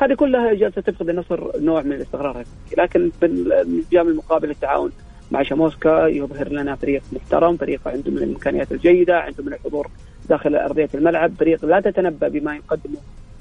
[0.00, 2.44] هذه كلها جالسة تفقد النصر نوع من الاستقرار.
[2.78, 4.92] لكن بالجانب المقابل التعاون
[5.30, 9.90] مع شاموسكا يظهر لنا فريق محترم فريق عنده من الإمكانيات الجيدة عنده من الحضور
[10.28, 11.32] داخل أرضية الملعب.
[11.38, 12.98] فريق لا تتنبأ بما يقدمه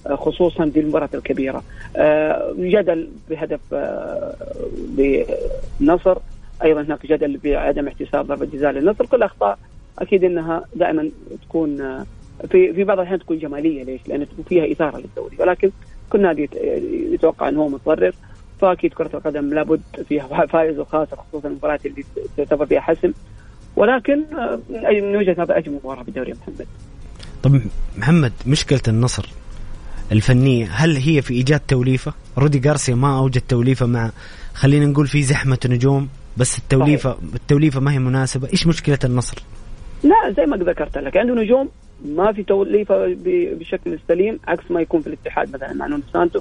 [0.09, 1.63] خصوصا في المباراة الكبيرة.
[1.95, 4.35] آه، جدل بهدف آه،
[4.97, 6.17] للنصر
[6.63, 9.05] أيضا هناك جدل بعدم احتساب ضربة جزاء للنصر.
[9.05, 9.57] كل أخطاء
[9.99, 11.09] أكيد أنها دائما
[11.41, 12.05] تكون آه،
[12.49, 13.83] في في بعض الأحيان تكون جمالية.
[13.83, 15.37] ليش؟ لأن تكون فيها إثارة للدوري.
[15.39, 15.71] ولكن
[16.09, 16.49] كل نادي
[17.13, 18.15] يتوقع أنه هو متضرر.
[18.61, 22.03] فأكيد كرة القدم لابد فيها فائز وخاسر خصوصا المباريات اللي
[22.37, 23.11] تعتبر فيها حسم.
[23.75, 24.23] ولكن
[24.89, 26.67] من وجهة نظر أجمل مباراة في الدوري يا محمد
[27.43, 27.61] طب
[27.97, 29.29] محمد مشكلة النصر
[30.11, 34.11] الفنية هل هي في إيجاد توليفة؟ رودي جارسيا ما أوجد توليفة مع
[34.53, 37.33] خلينا نقول في زحمة نجوم بس التوليفة صحيح.
[37.35, 39.43] التوليفة ما هي مناسبة، إيش مشكلة النصر؟
[40.03, 41.69] لا زي ما ذكرت لك عنده نجوم
[42.05, 43.15] ما في توليفة
[43.59, 46.39] بشكل سليم عكس ما يكون في الاتحاد مثلا مع نونو سانتو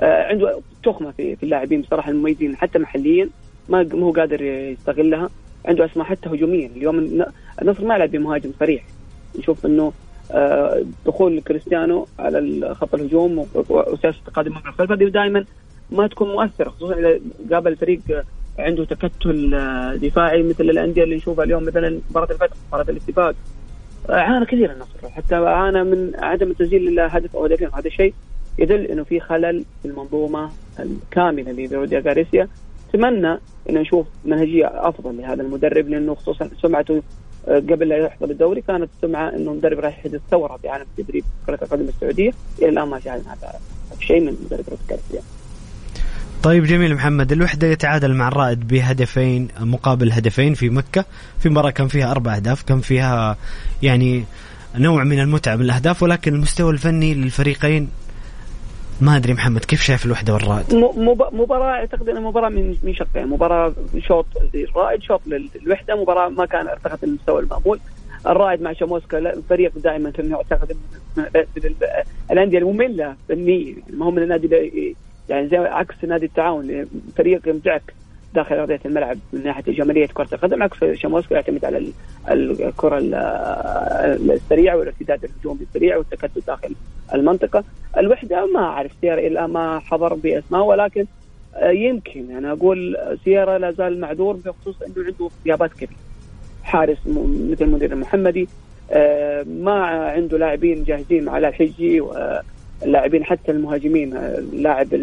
[0.00, 3.28] آه عنده تخمة في في اللاعبين بصراحة المميزين حتى محليا
[3.68, 5.30] ما هو قادر يستغلها
[5.64, 6.66] عنده أسماء حتى هجوميا.
[6.76, 7.24] اليوم
[7.62, 8.84] النصر ما يلعب بمهاجم صريح.
[9.38, 9.92] نشوف إنه
[10.30, 15.44] آه، دخول كريستيانو على خط الهجوم وسياسة التقادم من الخلف هذه دائما
[15.90, 17.20] ما تكون مؤثرة خصوصا إذا
[17.52, 18.00] قابل فريق
[18.58, 23.34] عنده تكتل آه، دفاعي مثل الأندية اللي نشوفها اليوم مثلا مباراة الفتح مباراة الاتفاق.
[24.08, 27.68] عانى كثير النصر حتى عانى من عدم التسجيل هدف أو هدفين.
[27.74, 28.14] هذا الشيء
[28.58, 30.50] يدل إنه في خلل في المنظومة
[30.80, 32.48] الكاملة لروديا غاريسيا
[32.94, 33.38] اتمنى
[33.70, 37.02] إن نشوف منهجية أفضل لهذا المدرب لأنه خصوصا سمعته
[37.46, 41.58] قبل لا يحصل الدوري كانت سمعة إنه مدرب راح يحدث ثورة في عالم تدريب كرة
[41.62, 42.32] القدم السعودية.
[42.58, 43.52] إلى الآن ما شاهدنا هذا
[44.00, 45.22] شيء من مدرب روتكارسيا
[46.42, 47.32] طيب جميل محمد.
[47.32, 51.04] الوحدة يتعادل مع الرائد بهدفين مقابل هدفين في مكة
[51.38, 53.36] في مباراة كان فيها أربع أهداف كان فيها
[53.82, 54.24] يعني
[54.78, 57.88] نوع من المتعة من الأهداف ولكن المستوى الفني للفريقين
[59.00, 60.74] ما أدري محمد كيف شايف الوحدة والرائد؟
[61.32, 66.68] مباراه أعتقد انها مباراه من من شقين، مباراه شوط للرائد شوط للوحدة، مباراه ما كان
[66.68, 67.80] ارتقت المستوى المأمول.
[68.26, 70.76] الرائد مع شاموسكا فريق دائما اعتقد
[72.30, 74.96] الأندية المملة فنيا ما هو من النادي
[75.28, 77.94] يعني زي عكس نادي التعاون فريق يمتعك
[78.34, 81.92] داخل أرضية الملعب من ناحية جمالية كرة القدم عكس شاموسكا يعتمد على
[82.30, 82.98] الكرة
[84.34, 86.74] السريعة والارتداد الهجومي السريع والتكتل داخل
[87.14, 87.64] المنطقة.
[87.98, 91.06] الوحدة ما أعرف سيارة الا ما حضر بأسماء ولكن
[91.54, 92.36] آه، يمكن.
[92.36, 95.98] أنا أقول سيارة لا زال معذور بخصوص إنه عنده غيابات كبيرة.
[96.62, 96.98] حارس
[97.50, 98.48] مثل المدير المحمدي
[98.90, 104.94] آه، ما عنده لاعبين جاهزين مع الحجي واللاعبين حتى المهاجمين اللاعب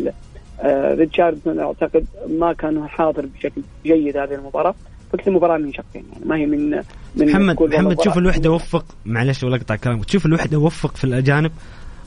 [0.65, 4.75] ريتشاردسون أعتقد ما كان حاضر بشكل جيد هذه المباراة.
[5.13, 6.69] فكت المباراة من شقين يعني ما هي من
[7.15, 8.85] من محمد محمد تشوف الوحدة وفق.
[9.05, 10.05] معلش ولا اقطع كلامك.
[10.05, 11.51] تشوف الوحدة وفق في الأجانب.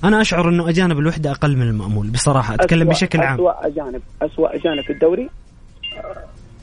[0.04, 2.10] أنا أشعر إنه أجانب الوحدة أقل من المأمول.
[2.10, 3.34] بصراحة أتكلم بشكل عام.
[3.34, 4.02] اسوء أجانب.
[4.22, 5.28] اسوء أجانب في الدوري.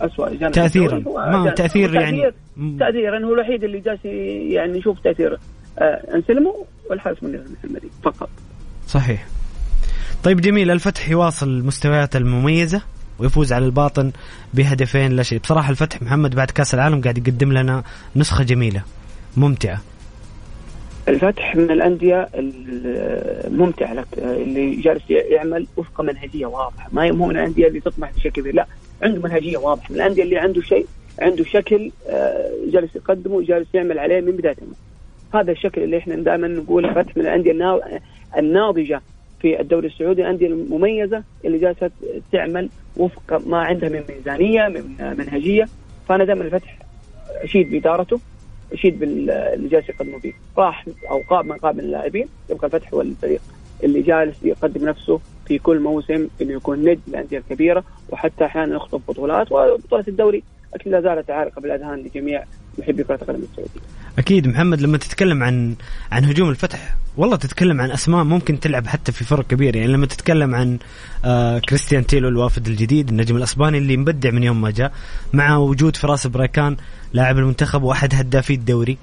[0.02, 1.00] اسوء أجانب تاثيرا.
[1.16, 2.32] ما تأثير يعني
[2.80, 3.26] تاثيرا.
[3.26, 5.40] هو الوحيد اللي جالس يعني نشوف تأثير.
[5.80, 8.30] آه أنسلمو والحارس منير المحمدي فقط.
[8.88, 9.28] صحيح.
[10.24, 12.82] طيب جميل الفتح يواصل المستويات المميزة
[13.20, 14.12] ويفوز على الباطن
[14.54, 15.40] بهدفين لا شيء.
[15.40, 17.84] بصراحة الفتح محمد بعد كأس العالم قاعد يقدم لنا
[18.16, 18.84] نسخة جميلة
[19.38, 19.82] ممتعة.
[21.08, 26.90] الفتح من الأندية الممتعة لك اللي جالس يعمل وفق منهجية واضحة.
[26.92, 28.68] ما هو من الأندية اللي تطمح بشكل لا
[29.02, 29.88] عنده منهجية واضحة.
[29.90, 30.86] من الأندية اللي عنده شيء
[31.20, 34.56] عنده شكل آه، جالس يقدمه جالس يعمل عليه من بداية.
[35.34, 37.52] هذا الشكل اللي إحنا دائما نقول الفتح من الأندية
[38.38, 39.02] الناضجة.
[39.42, 41.92] في الدوري السعودي الأندية المميزة اللي جالسة
[42.32, 45.68] تعمل وفق ما عندها من ميزانية من منهجية.
[46.10, 46.78] فأنا دائما الفتح
[47.44, 48.20] أشيد بإدارته
[48.74, 50.34] أشيد باللي جالس يقدمه فيه.
[50.58, 53.42] راح أو قاب من قاب من اللاعبين يبقى الفتح هو الفريق
[53.84, 57.84] اللي جالس يقدم نفسه في كل موسم إنه يكون نجم الانديه الكبيرة.
[58.10, 62.44] وحتى أحيانا يخطب بطولات وبطولة الدوري أكيد لا زالت عارقة بالأذهان لجميع
[62.82, 63.82] محبي كره القدم السعودية.
[64.18, 65.76] أكيد محمد لما تتكلم عن
[66.12, 70.06] عن هجوم الفتح والله تتكلم عن أسماء ممكن تلعب حتى في فرق كبيره يعني لما
[70.06, 70.78] تتكلم عن
[71.26, 74.92] آه كريستيان تيلو الوافد الجديد النجم الأسباني اللي مبدع من يوم ما جاء
[75.34, 76.78] مع وجود فراس بريكان
[77.14, 78.98] لاعب المنتخب وأحد هدافي الدوري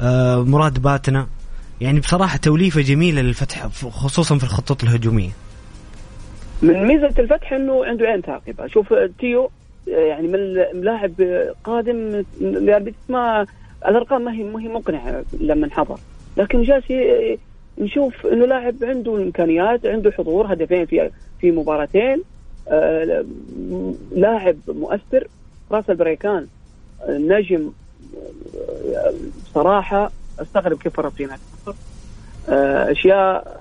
[0.00, 1.26] آه مراد باتنا.
[1.80, 5.30] يعني بصراحة توليفة جميلة للفتح خصوصا في الخطوط الهجومية.
[6.62, 8.66] من ميزة الفتح إنه عنده عين ثاقبة.
[8.66, 8.86] شوف
[9.18, 9.50] تيو
[9.86, 11.12] يعني من لاعب
[11.64, 12.24] قادم
[13.08, 13.46] ما
[13.88, 15.98] الأرقام ما هي ما هي مقنعة لما انحضر.
[16.36, 16.84] لكن جالس
[17.78, 22.22] نشوف إنه لاعب عنده إمكانيات عنده حضور هدفين في في مباراتين.
[22.68, 23.24] آه
[24.12, 25.28] لاعب مؤثر
[25.72, 26.46] راس البريكان
[27.08, 27.70] نجم
[29.54, 30.10] صراحة
[30.42, 31.12] استغرب كيف فرط
[32.48, 33.60] آه أشياء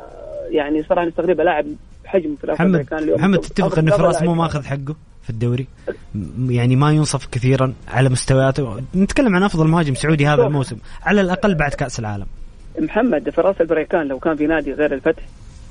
[0.50, 1.66] يعني صراحة نستغربها لاعب
[2.36, 5.68] فراس البريكان اليوم محمد تتفق ان فراس مو ماخذ حقه؟ في الدوري.
[6.50, 8.82] يعني ما ينصف كثيرا على مستوياته.
[8.96, 10.78] نتكلم عن أفضل مهاجم سعودي هذا الموسم.
[11.04, 12.26] على الأقل بعد كأس العالم.
[12.80, 15.24] محمد فراس البريكان لو كان في نادي غير الفتح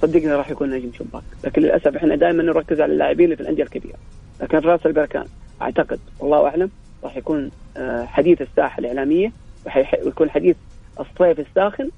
[0.03, 1.23] صدقني راح يكون نجم شباك.
[1.45, 3.97] لكن للأسف إحنا دائما نركز على اللاعبين اللي في الأندية الكبيرة.
[4.41, 5.25] لكن فراس البركان
[5.63, 6.71] أعتقد والله أعلم
[7.05, 9.33] راح يكون آه، حديث الساحة الإعلامية
[10.05, 10.57] ويكون حديث
[11.01, 11.91] الصيف الساخن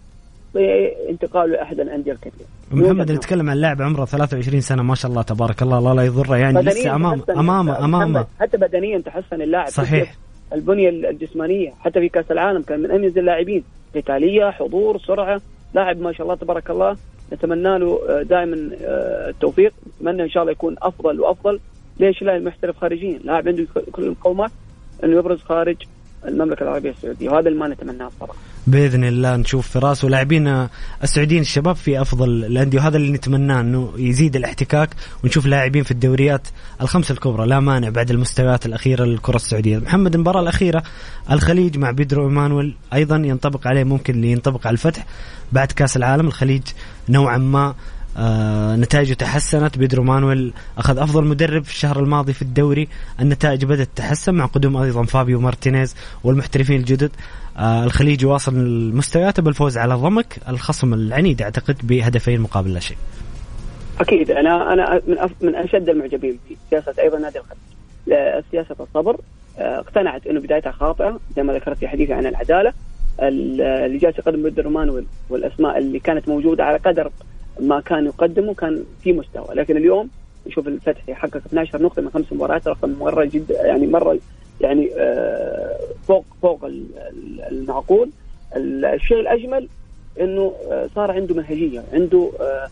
[0.55, 2.47] بانتقاله لاحد الأندية الكبيره.
[2.73, 6.37] محمد نتكلم عن لاعب عمره 23 سنة ما شاء الله تبارك الله الله لا يضره.
[6.37, 7.85] يعني لسه امام أمامه.
[7.85, 9.69] امامه حتى بدنيا تحسن اللاعب.
[9.69, 10.15] صحيح.
[10.53, 13.65] البنية الجسمانية حتى في كأس العالم كان من اميز اللاعبين
[13.97, 15.41] قتالية حضور سرعة.
[15.75, 16.97] لاعب ما شاء الله تبارك الله.
[17.33, 19.73] نتمنى له آه، دائما آه، التوفيق.
[20.01, 21.61] نتمنى إن شاء الله يكون أفضل وأفضل.
[22.01, 24.51] ليش لا المحترف خارجيا؟ لاعب عنده كل المقومات
[25.05, 25.77] إنه يبرز خارج
[26.29, 27.31] المملكة العربية السعودية.
[27.31, 28.35] وهذا اللي ما نتمناه الصراحة.
[28.66, 30.68] بإذن الله نشوف فراس ولاعبين
[31.03, 32.79] السعوديين الشباب في أفضل الأندية.
[32.79, 34.90] وهذا اللي نتمناه إنه يزيد الاحتكاك
[35.25, 36.48] ونشوف لاعبين في الدوريات
[36.81, 39.79] الخمسة الكبرى لا مانع بعد المستويات الأخيرة للكرة السعودية.
[39.79, 40.83] محمد المباراة الأخيرة
[41.31, 45.07] الخليج مع بيدرو إيمانويل أيضا ينطبق عليه ممكن اللي ينطبق على الفتح
[45.53, 46.27] بعد كأس العالم.
[46.27, 46.62] الخليج
[47.09, 47.75] نوعا ما
[48.18, 49.79] آه نتائجه تحسنت.
[49.79, 52.88] بيدرو مانويل أخذ أفضل مدرب في الشهر الماضي في الدوري.
[53.20, 57.11] النتائج بدأت تتحسن مع قدوم أيضا فابيو مارتينيز والمحترفين الجدد.
[57.57, 58.55] آه الخليج يواصل
[58.94, 62.96] مستوياته بالفوز على ضمك الخصم العنيد أعتقد بهدفين مقابل لا شيء.
[64.01, 64.31] أكيد.
[64.31, 69.20] أنا أنا من أف من أشد المعجبين في سياسة أيضا نادي الخليج سياسة الصبر.
[69.59, 71.20] آه، اقتنعت إنه بدايتها خاطئة.
[71.37, 72.72] زي ما ذكرت في حديثي عن العدالة.
[73.20, 77.11] اللي جالس يقدم بيدرو مانويل والأسماء اللي كانت موجودة على قدر
[77.61, 79.55] ما كان يقدمه كان في مستوى.
[79.55, 80.09] لكن اليوم
[80.47, 84.19] نشوف الفتح يحقق 12 نقطة من خمس مباريات رقم مرة جدا يعني مرة
[84.61, 86.71] يعني آه، فوق فوق
[87.51, 88.11] المعقول.
[88.57, 89.69] الشيء الأجمل
[90.21, 92.69] إنه آه، صار عنده منهجية، عنده آه،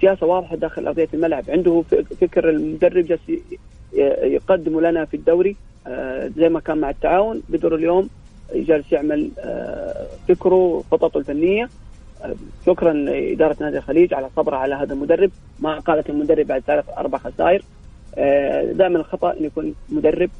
[0.00, 1.82] سياسة واضحة داخل أرضية الملعب، عنده
[2.20, 3.20] فكر المدرب جالس
[4.22, 5.56] يقدمه لنا في الدوري
[6.36, 7.42] زي ما كان مع التعاون.
[7.48, 8.08] بدور اليوم
[8.54, 9.30] جالس يعمل
[10.28, 11.68] فكره خططه الفنية.
[12.66, 15.30] شكرا لاداره نادي الخليج على صبرها على هذا المدرب.
[15.60, 17.62] ما قالت المدرب بعد ثلاث أربع خسائر.
[18.14, 20.30] آه، دائما الخطأ إنه يكون مدرب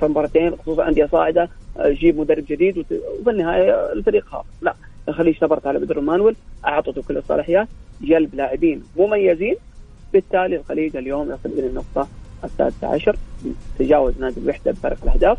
[0.00, 1.48] في مباراتين خصوصا أندية صاعدة.
[1.78, 2.78] آه، يجيب مدرب جديد
[3.20, 4.44] وفي النهاية الفريق خاف.
[4.62, 4.74] لا
[5.08, 7.68] الخليج صبرت على بدر مانويل أعطته كل الصلاحيات.
[8.00, 9.56] جلب لاعبين مميزين.
[10.12, 12.08] بالتالي الخليج اليوم يصل إلى النقطة
[12.44, 13.16] السادسة عشر.
[13.78, 15.38] تجاوز نادي الوحدة بفرق الأهداف.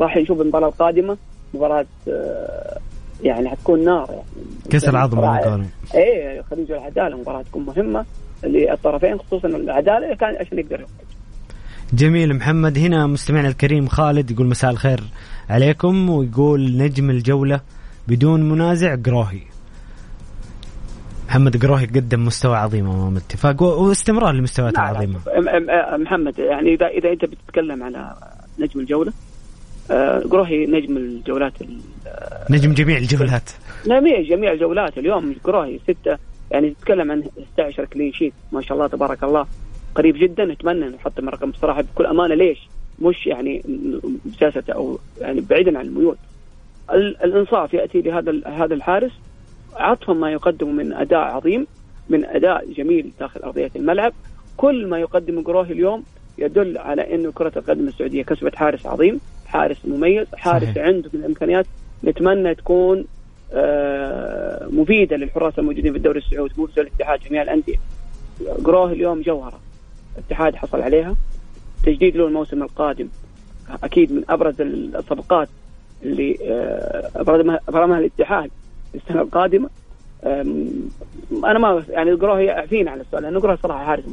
[0.00, 1.16] راح نشوف المباراة القادمة
[1.54, 2.78] مباراة آه،
[3.22, 4.22] يعني حتكون نار يعني.
[4.70, 5.68] كسر عظم مباراة- على قولهم.
[5.94, 8.04] إيه خليج العداله مباراة تكون مهمة
[8.44, 10.88] للطرفين خصوصا العدالة كان عشان يقدر يخرج.
[11.92, 12.78] جميل محمد.
[12.78, 15.00] هنا مستمعنا الكريم خالد يقول مساء الخير
[15.50, 17.60] عليكم ويقول نجم الجولة
[18.08, 19.40] بدون منازع قروهي.
[21.28, 24.34] محمد قروهي قدم مستوى عظيم أمام الاتفاق واستمرار
[25.24, 28.14] أم- أم- محمد يعني اذا إذا أنت بتتكلم على
[28.58, 29.12] نجم الجولة
[30.30, 31.80] قروهي نجم الجولات ال-
[32.50, 33.50] نجم جميع الجولات.
[33.86, 34.98] جميع جميع الجولات.
[34.98, 36.18] اليوم قروهي ستة
[36.50, 39.46] يعني تتكلم عن 16 كلين شيت ما شاء الله تبارك الله.
[39.94, 40.44] قريب جدا.
[40.44, 42.34] نتمنى نحطم الرقم بصراحة بكل أمانة.
[42.34, 42.58] ليش؟
[43.02, 43.62] مش يعني
[44.26, 46.16] بساسه أو يعني بعيدا عن الميول.
[46.92, 49.12] ال- الإنصاف يأتي لهذا هذا الحارس.
[49.76, 51.66] عطفا ما يقدمه من أداء عظيم
[52.08, 54.12] من أداء جميل داخل أرضية الملعب.
[54.56, 56.04] كل ما يقدمه قروهي اليوم
[56.38, 59.20] يدل على إنه كرة القدم السعودية كسبت حارس عظيم.
[59.48, 60.78] حارس مميز حارس صحيح.
[60.84, 61.66] عنده من الإمكانيات
[62.04, 63.04] نتمنى تكون
[63.52, 67.76] آه، مفيدة للحراس الموجودين في الدوري السعودي مفيده للاتحاد جميع الأندية.
[68.64, 69.60] قروه اليوم جوهرة.
[70.18, 71.16] الاتحاد حصل عليها.
[71.84, 73.08] تجديد له الموسم القادم
[73.82, 75.48] أكيد من أبرز الصفقات
[76.02, 77.10] اللي آه،
[77.68, 78.50] أبرزها الاتحاد
[78.94, 79.70] السنة القادمة.
[81.44, 84.04] أنا ما يعني قروه يعفينا على السؤال لأنه قروه صراحة حارس.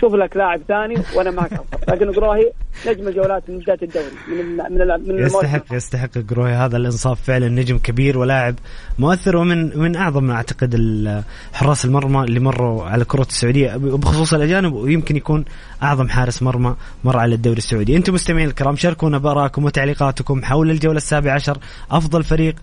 [0.00, 1.60] شوف لك لاعب ثاني وأنا معك.
[1.88, 2.52] لكن قروهي
[2.86, 6.52] نجم الجولات من بداية الدوري من من من يستحق يستحق قروهي.
[6.52, 8.54] هذا الانصاف فعلا نجم كبير ولاعب
[8.98, 10.74] مؤثر ومن من أعظم أعتقد
[11.52, 13.76] حراس المرمى اللي مروا على كرة السعودية.
[13.76, 15.44] بخصوص الأجانب ويمكن يكون
[15.82, 17.96] أعظم حارس مرمى مر على الدوري السعودي.
[17.96, 21.58] أنتم مستمعين الكرام شاركونا بارائكم وتعليقاتكم حول الجولة السابعة عشر.
[21.90, 22.54] أفضل فريق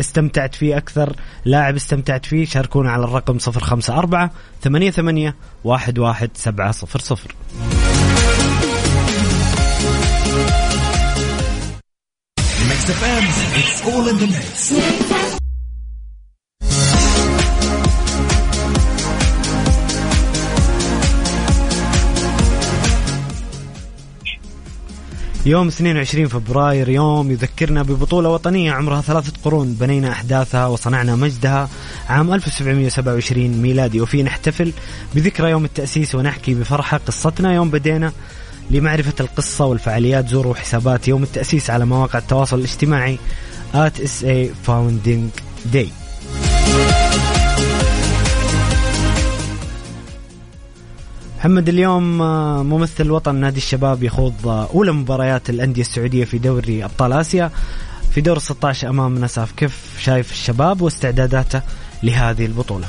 [0.00, 2.44] استمتعت فيه أكثر لاعب استمتعت فيه.
[2.44, 4.30] شاركونا على الرقم 054
[4.62, 5.32] 88
[5.66, 7.73] 11
[12.74, 13.24] 700 Mix FM,
[13.60, 14.74] it's all in the mix.
[25.46, 29.74] يوم 22 فبراير يوم يذكرنا ببطولة وطنية عمرها ثلاثة قرون.
[29.74, 31.68] بنينا أحداثها وصنعنا مجدها.
[32.08, 34.00] عام 1727 ميلادي.
[34.00, 34.72] وفيه نحتفل
[35.14, 37.54] بذكرى يوم التأسيس ونحكي بفرحة قصتنا.
[37.54, 38.12] يوم بدينا
[38.70, 43.18] لمعرفة القصة والفعاليات زوروا حسابات يوم التأسيس على مواقع التواصل الاجتماعي
[43.74, 45.30] at SA Founding
[45.74, 45.88] Day.
[51.38, 56.84] محمد اليوم آه، ممثل وطن نادي الشباب يخوض آه، أولى مباريات الأندية السعودية في دوري
[56.84, 57.50] أبطال آسيا.
[58.10, 61.62] في دور 16 أمام نساف كيف شايف الشباب واستعداداته
[62.02, 62.86] لهذه البطولة؟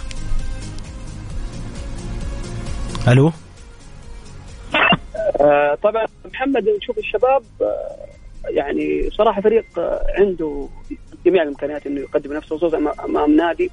[3.08, 3.34] ألو؟ آه،
[5.84, 10.68] طبعا محمد نشوف الشباب آه، يعني صراحة فريق آه، عنده
[11.26, 13.72] جميع الإمكانيات إنه يقدم نفسه خصوصا امام نادي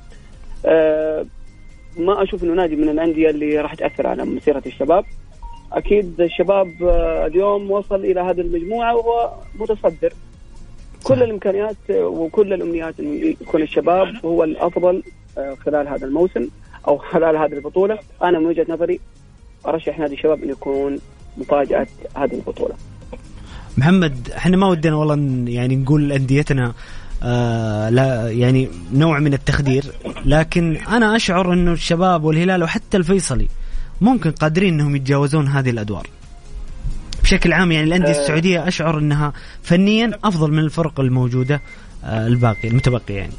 [0.66, 1.27] آه،
[1.98, 5.05] ما أشوف إنه نادي من الأندية اللي راح تأثر على مسيرة الشباب.
[5.72, 10.12] أكيد الشباب آه، اليوم وصل إلى هذه المجموعة وهو متصدر
[11.05, 15.03] كل الإمكانيات آه، وكل الأمنيات إنه يكون الشباب هو الأفضل
[15.38, 16.48] آه، خلال هذا الموسم
[16.88, 17.98] أو خلال هذه البطولة.
[18.22, 19.01] أنا من وجهة نظري
[19.66, 20.98] أرشح نادي الشباب إنه يكون
[21.38, 22.75] مفاجأة هذه البطولة.
[23.77, 26.73] محمد إحنا ما ودنا والله يعني نقول أنديتنا
[27.23, 29.85] آه لا يعني نوع من التخدير
[30.25, 33.49] لكن أنا أشعر إنه الشباب والهلال وحتى الفيصلي
[34.01, 36.07] ممكن قادرين إنهم يتجاوزون هذه الأدوار.
[37.23, 41.61] بشكل عام يعني الأندية السعودية أشعر إنها فنيا أفضل من الفرق الموجودة
[42.05, 43.33] آه الباقي المتبقي يعني.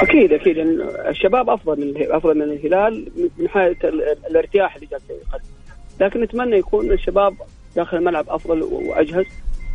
[0.00, 0.56] أكيد أكيد.
[1.08, 5.44] الشباب أفضل من أفضل من الهلال من حيث ال- ال- الارتياح اللي جالس يقدم
[6.00, 7.34] لكن نتمنى يكون الشباب
[7.76, 9.24] داخل الملعب أفضل وأجهز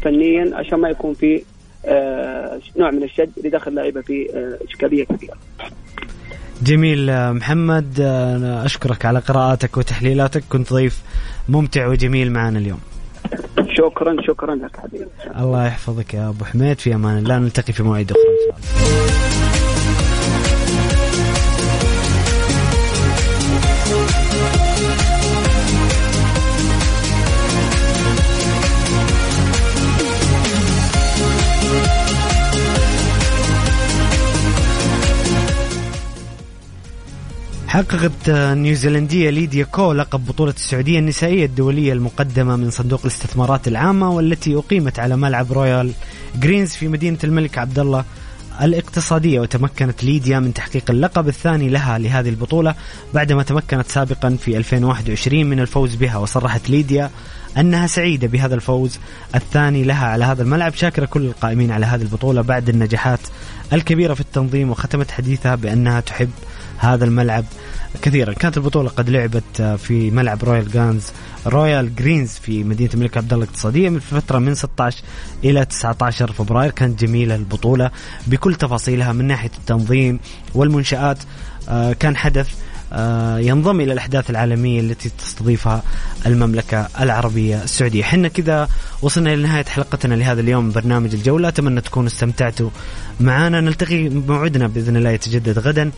[0.01, 1.43] فنيا عشان ما يكون في
[1.85, 5.33] آه، نوع من الشد اللي داخل لعيبه في آه، إشكالية كبيرة.
[6.61, 10.43] جميل آه، محمد أنا أشكرك على قراءاتك وتحليلاتك.
[10.49, 11.01] كنت ضيف
[11.49, 12.79] ممتع وجميل معنا اليوم.
[13.77, 15.07] شكرا شكرا لك حبيبي.
[15.37, 16.79] الله يحفظك يا أبو حميد.
[16.79, 17.39] في أمان الله.
[17.39, 18.57] نلتقي في مواعيد أخرى إن شاء
[24.07, 24.22] الله.
[37.73, 44.55] حققت النيوزيلندية ليديا كو لقب بطولة السعودية النسائية الدولية المقدمة من صندوق الاستثمارات العامة والتي
[44.55, 45.91] أقيمت على ملعب Royal
[46.35, 48.05] Greens في مدينة الملك عبد الله
[48.61, 52.75] الاقتصادية وتمكنت ليديا من تحقيق اللقب الثاني لها لهذه البطولة
[53.13, 57.09] بعدما تمكنت سابقا في 2021 من الفوز بها وصرحت ليديا
[57.57, 58.99] أنها سعيدة بهذا الفوز
[59.35, 63.19] الثاني لها على هذا الملعب شاكرة كل القائمين على هذه البطولة بعد النجاحات
[63.73, 66.29] الكبيرة في التنظيم وختمت حديثها بأنها تحب
[66.77, 67.45] هذا الملعب
[68.01, 68.33] كثيرا.
[68.33, 71.03] كانت البطولة قد لعبت في ملعب رويال جانز
[71.47, 75.03] رويال جرينز في مدينة الملك عبد الله الاقتصادية من فترة من 16
[75.43, 76.71] إلى 19 فبراير.
[76.71, 77.91] كانت جميلة البطولة
[78.27, 80.19] بكل تفاصيلها من ناحية التنظيم
[80.55, 81.17] والمنشآت.
[81.69, 82.49] آه، كان حدث
[82.95, 85.83] آه، ينضم إلى الأحداث العالمية التي تستضيفها
[86.25, 88.69] المملكة العربية السعودية، إحنا كذا
[89.01, 92.69] وصلنا إلى نهاية حلقتنا لهذا اليوم برنامج الجولة، أتمنى تكونوا استمتعتوا
[93.19, 95.91] معنا، نلتقي موعدنا بإذن الله يتجدد غدا.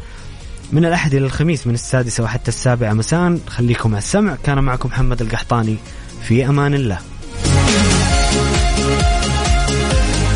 [0.71, 3.37] من الأحد إلى الخميس من السادسة وحتى السابعة مساء.
[3.47, 4.37] خليكم على السمع.
[4.43, 5.75] كان معكم محمد القحطاني.
[6.27, 6.99] في أمان الله.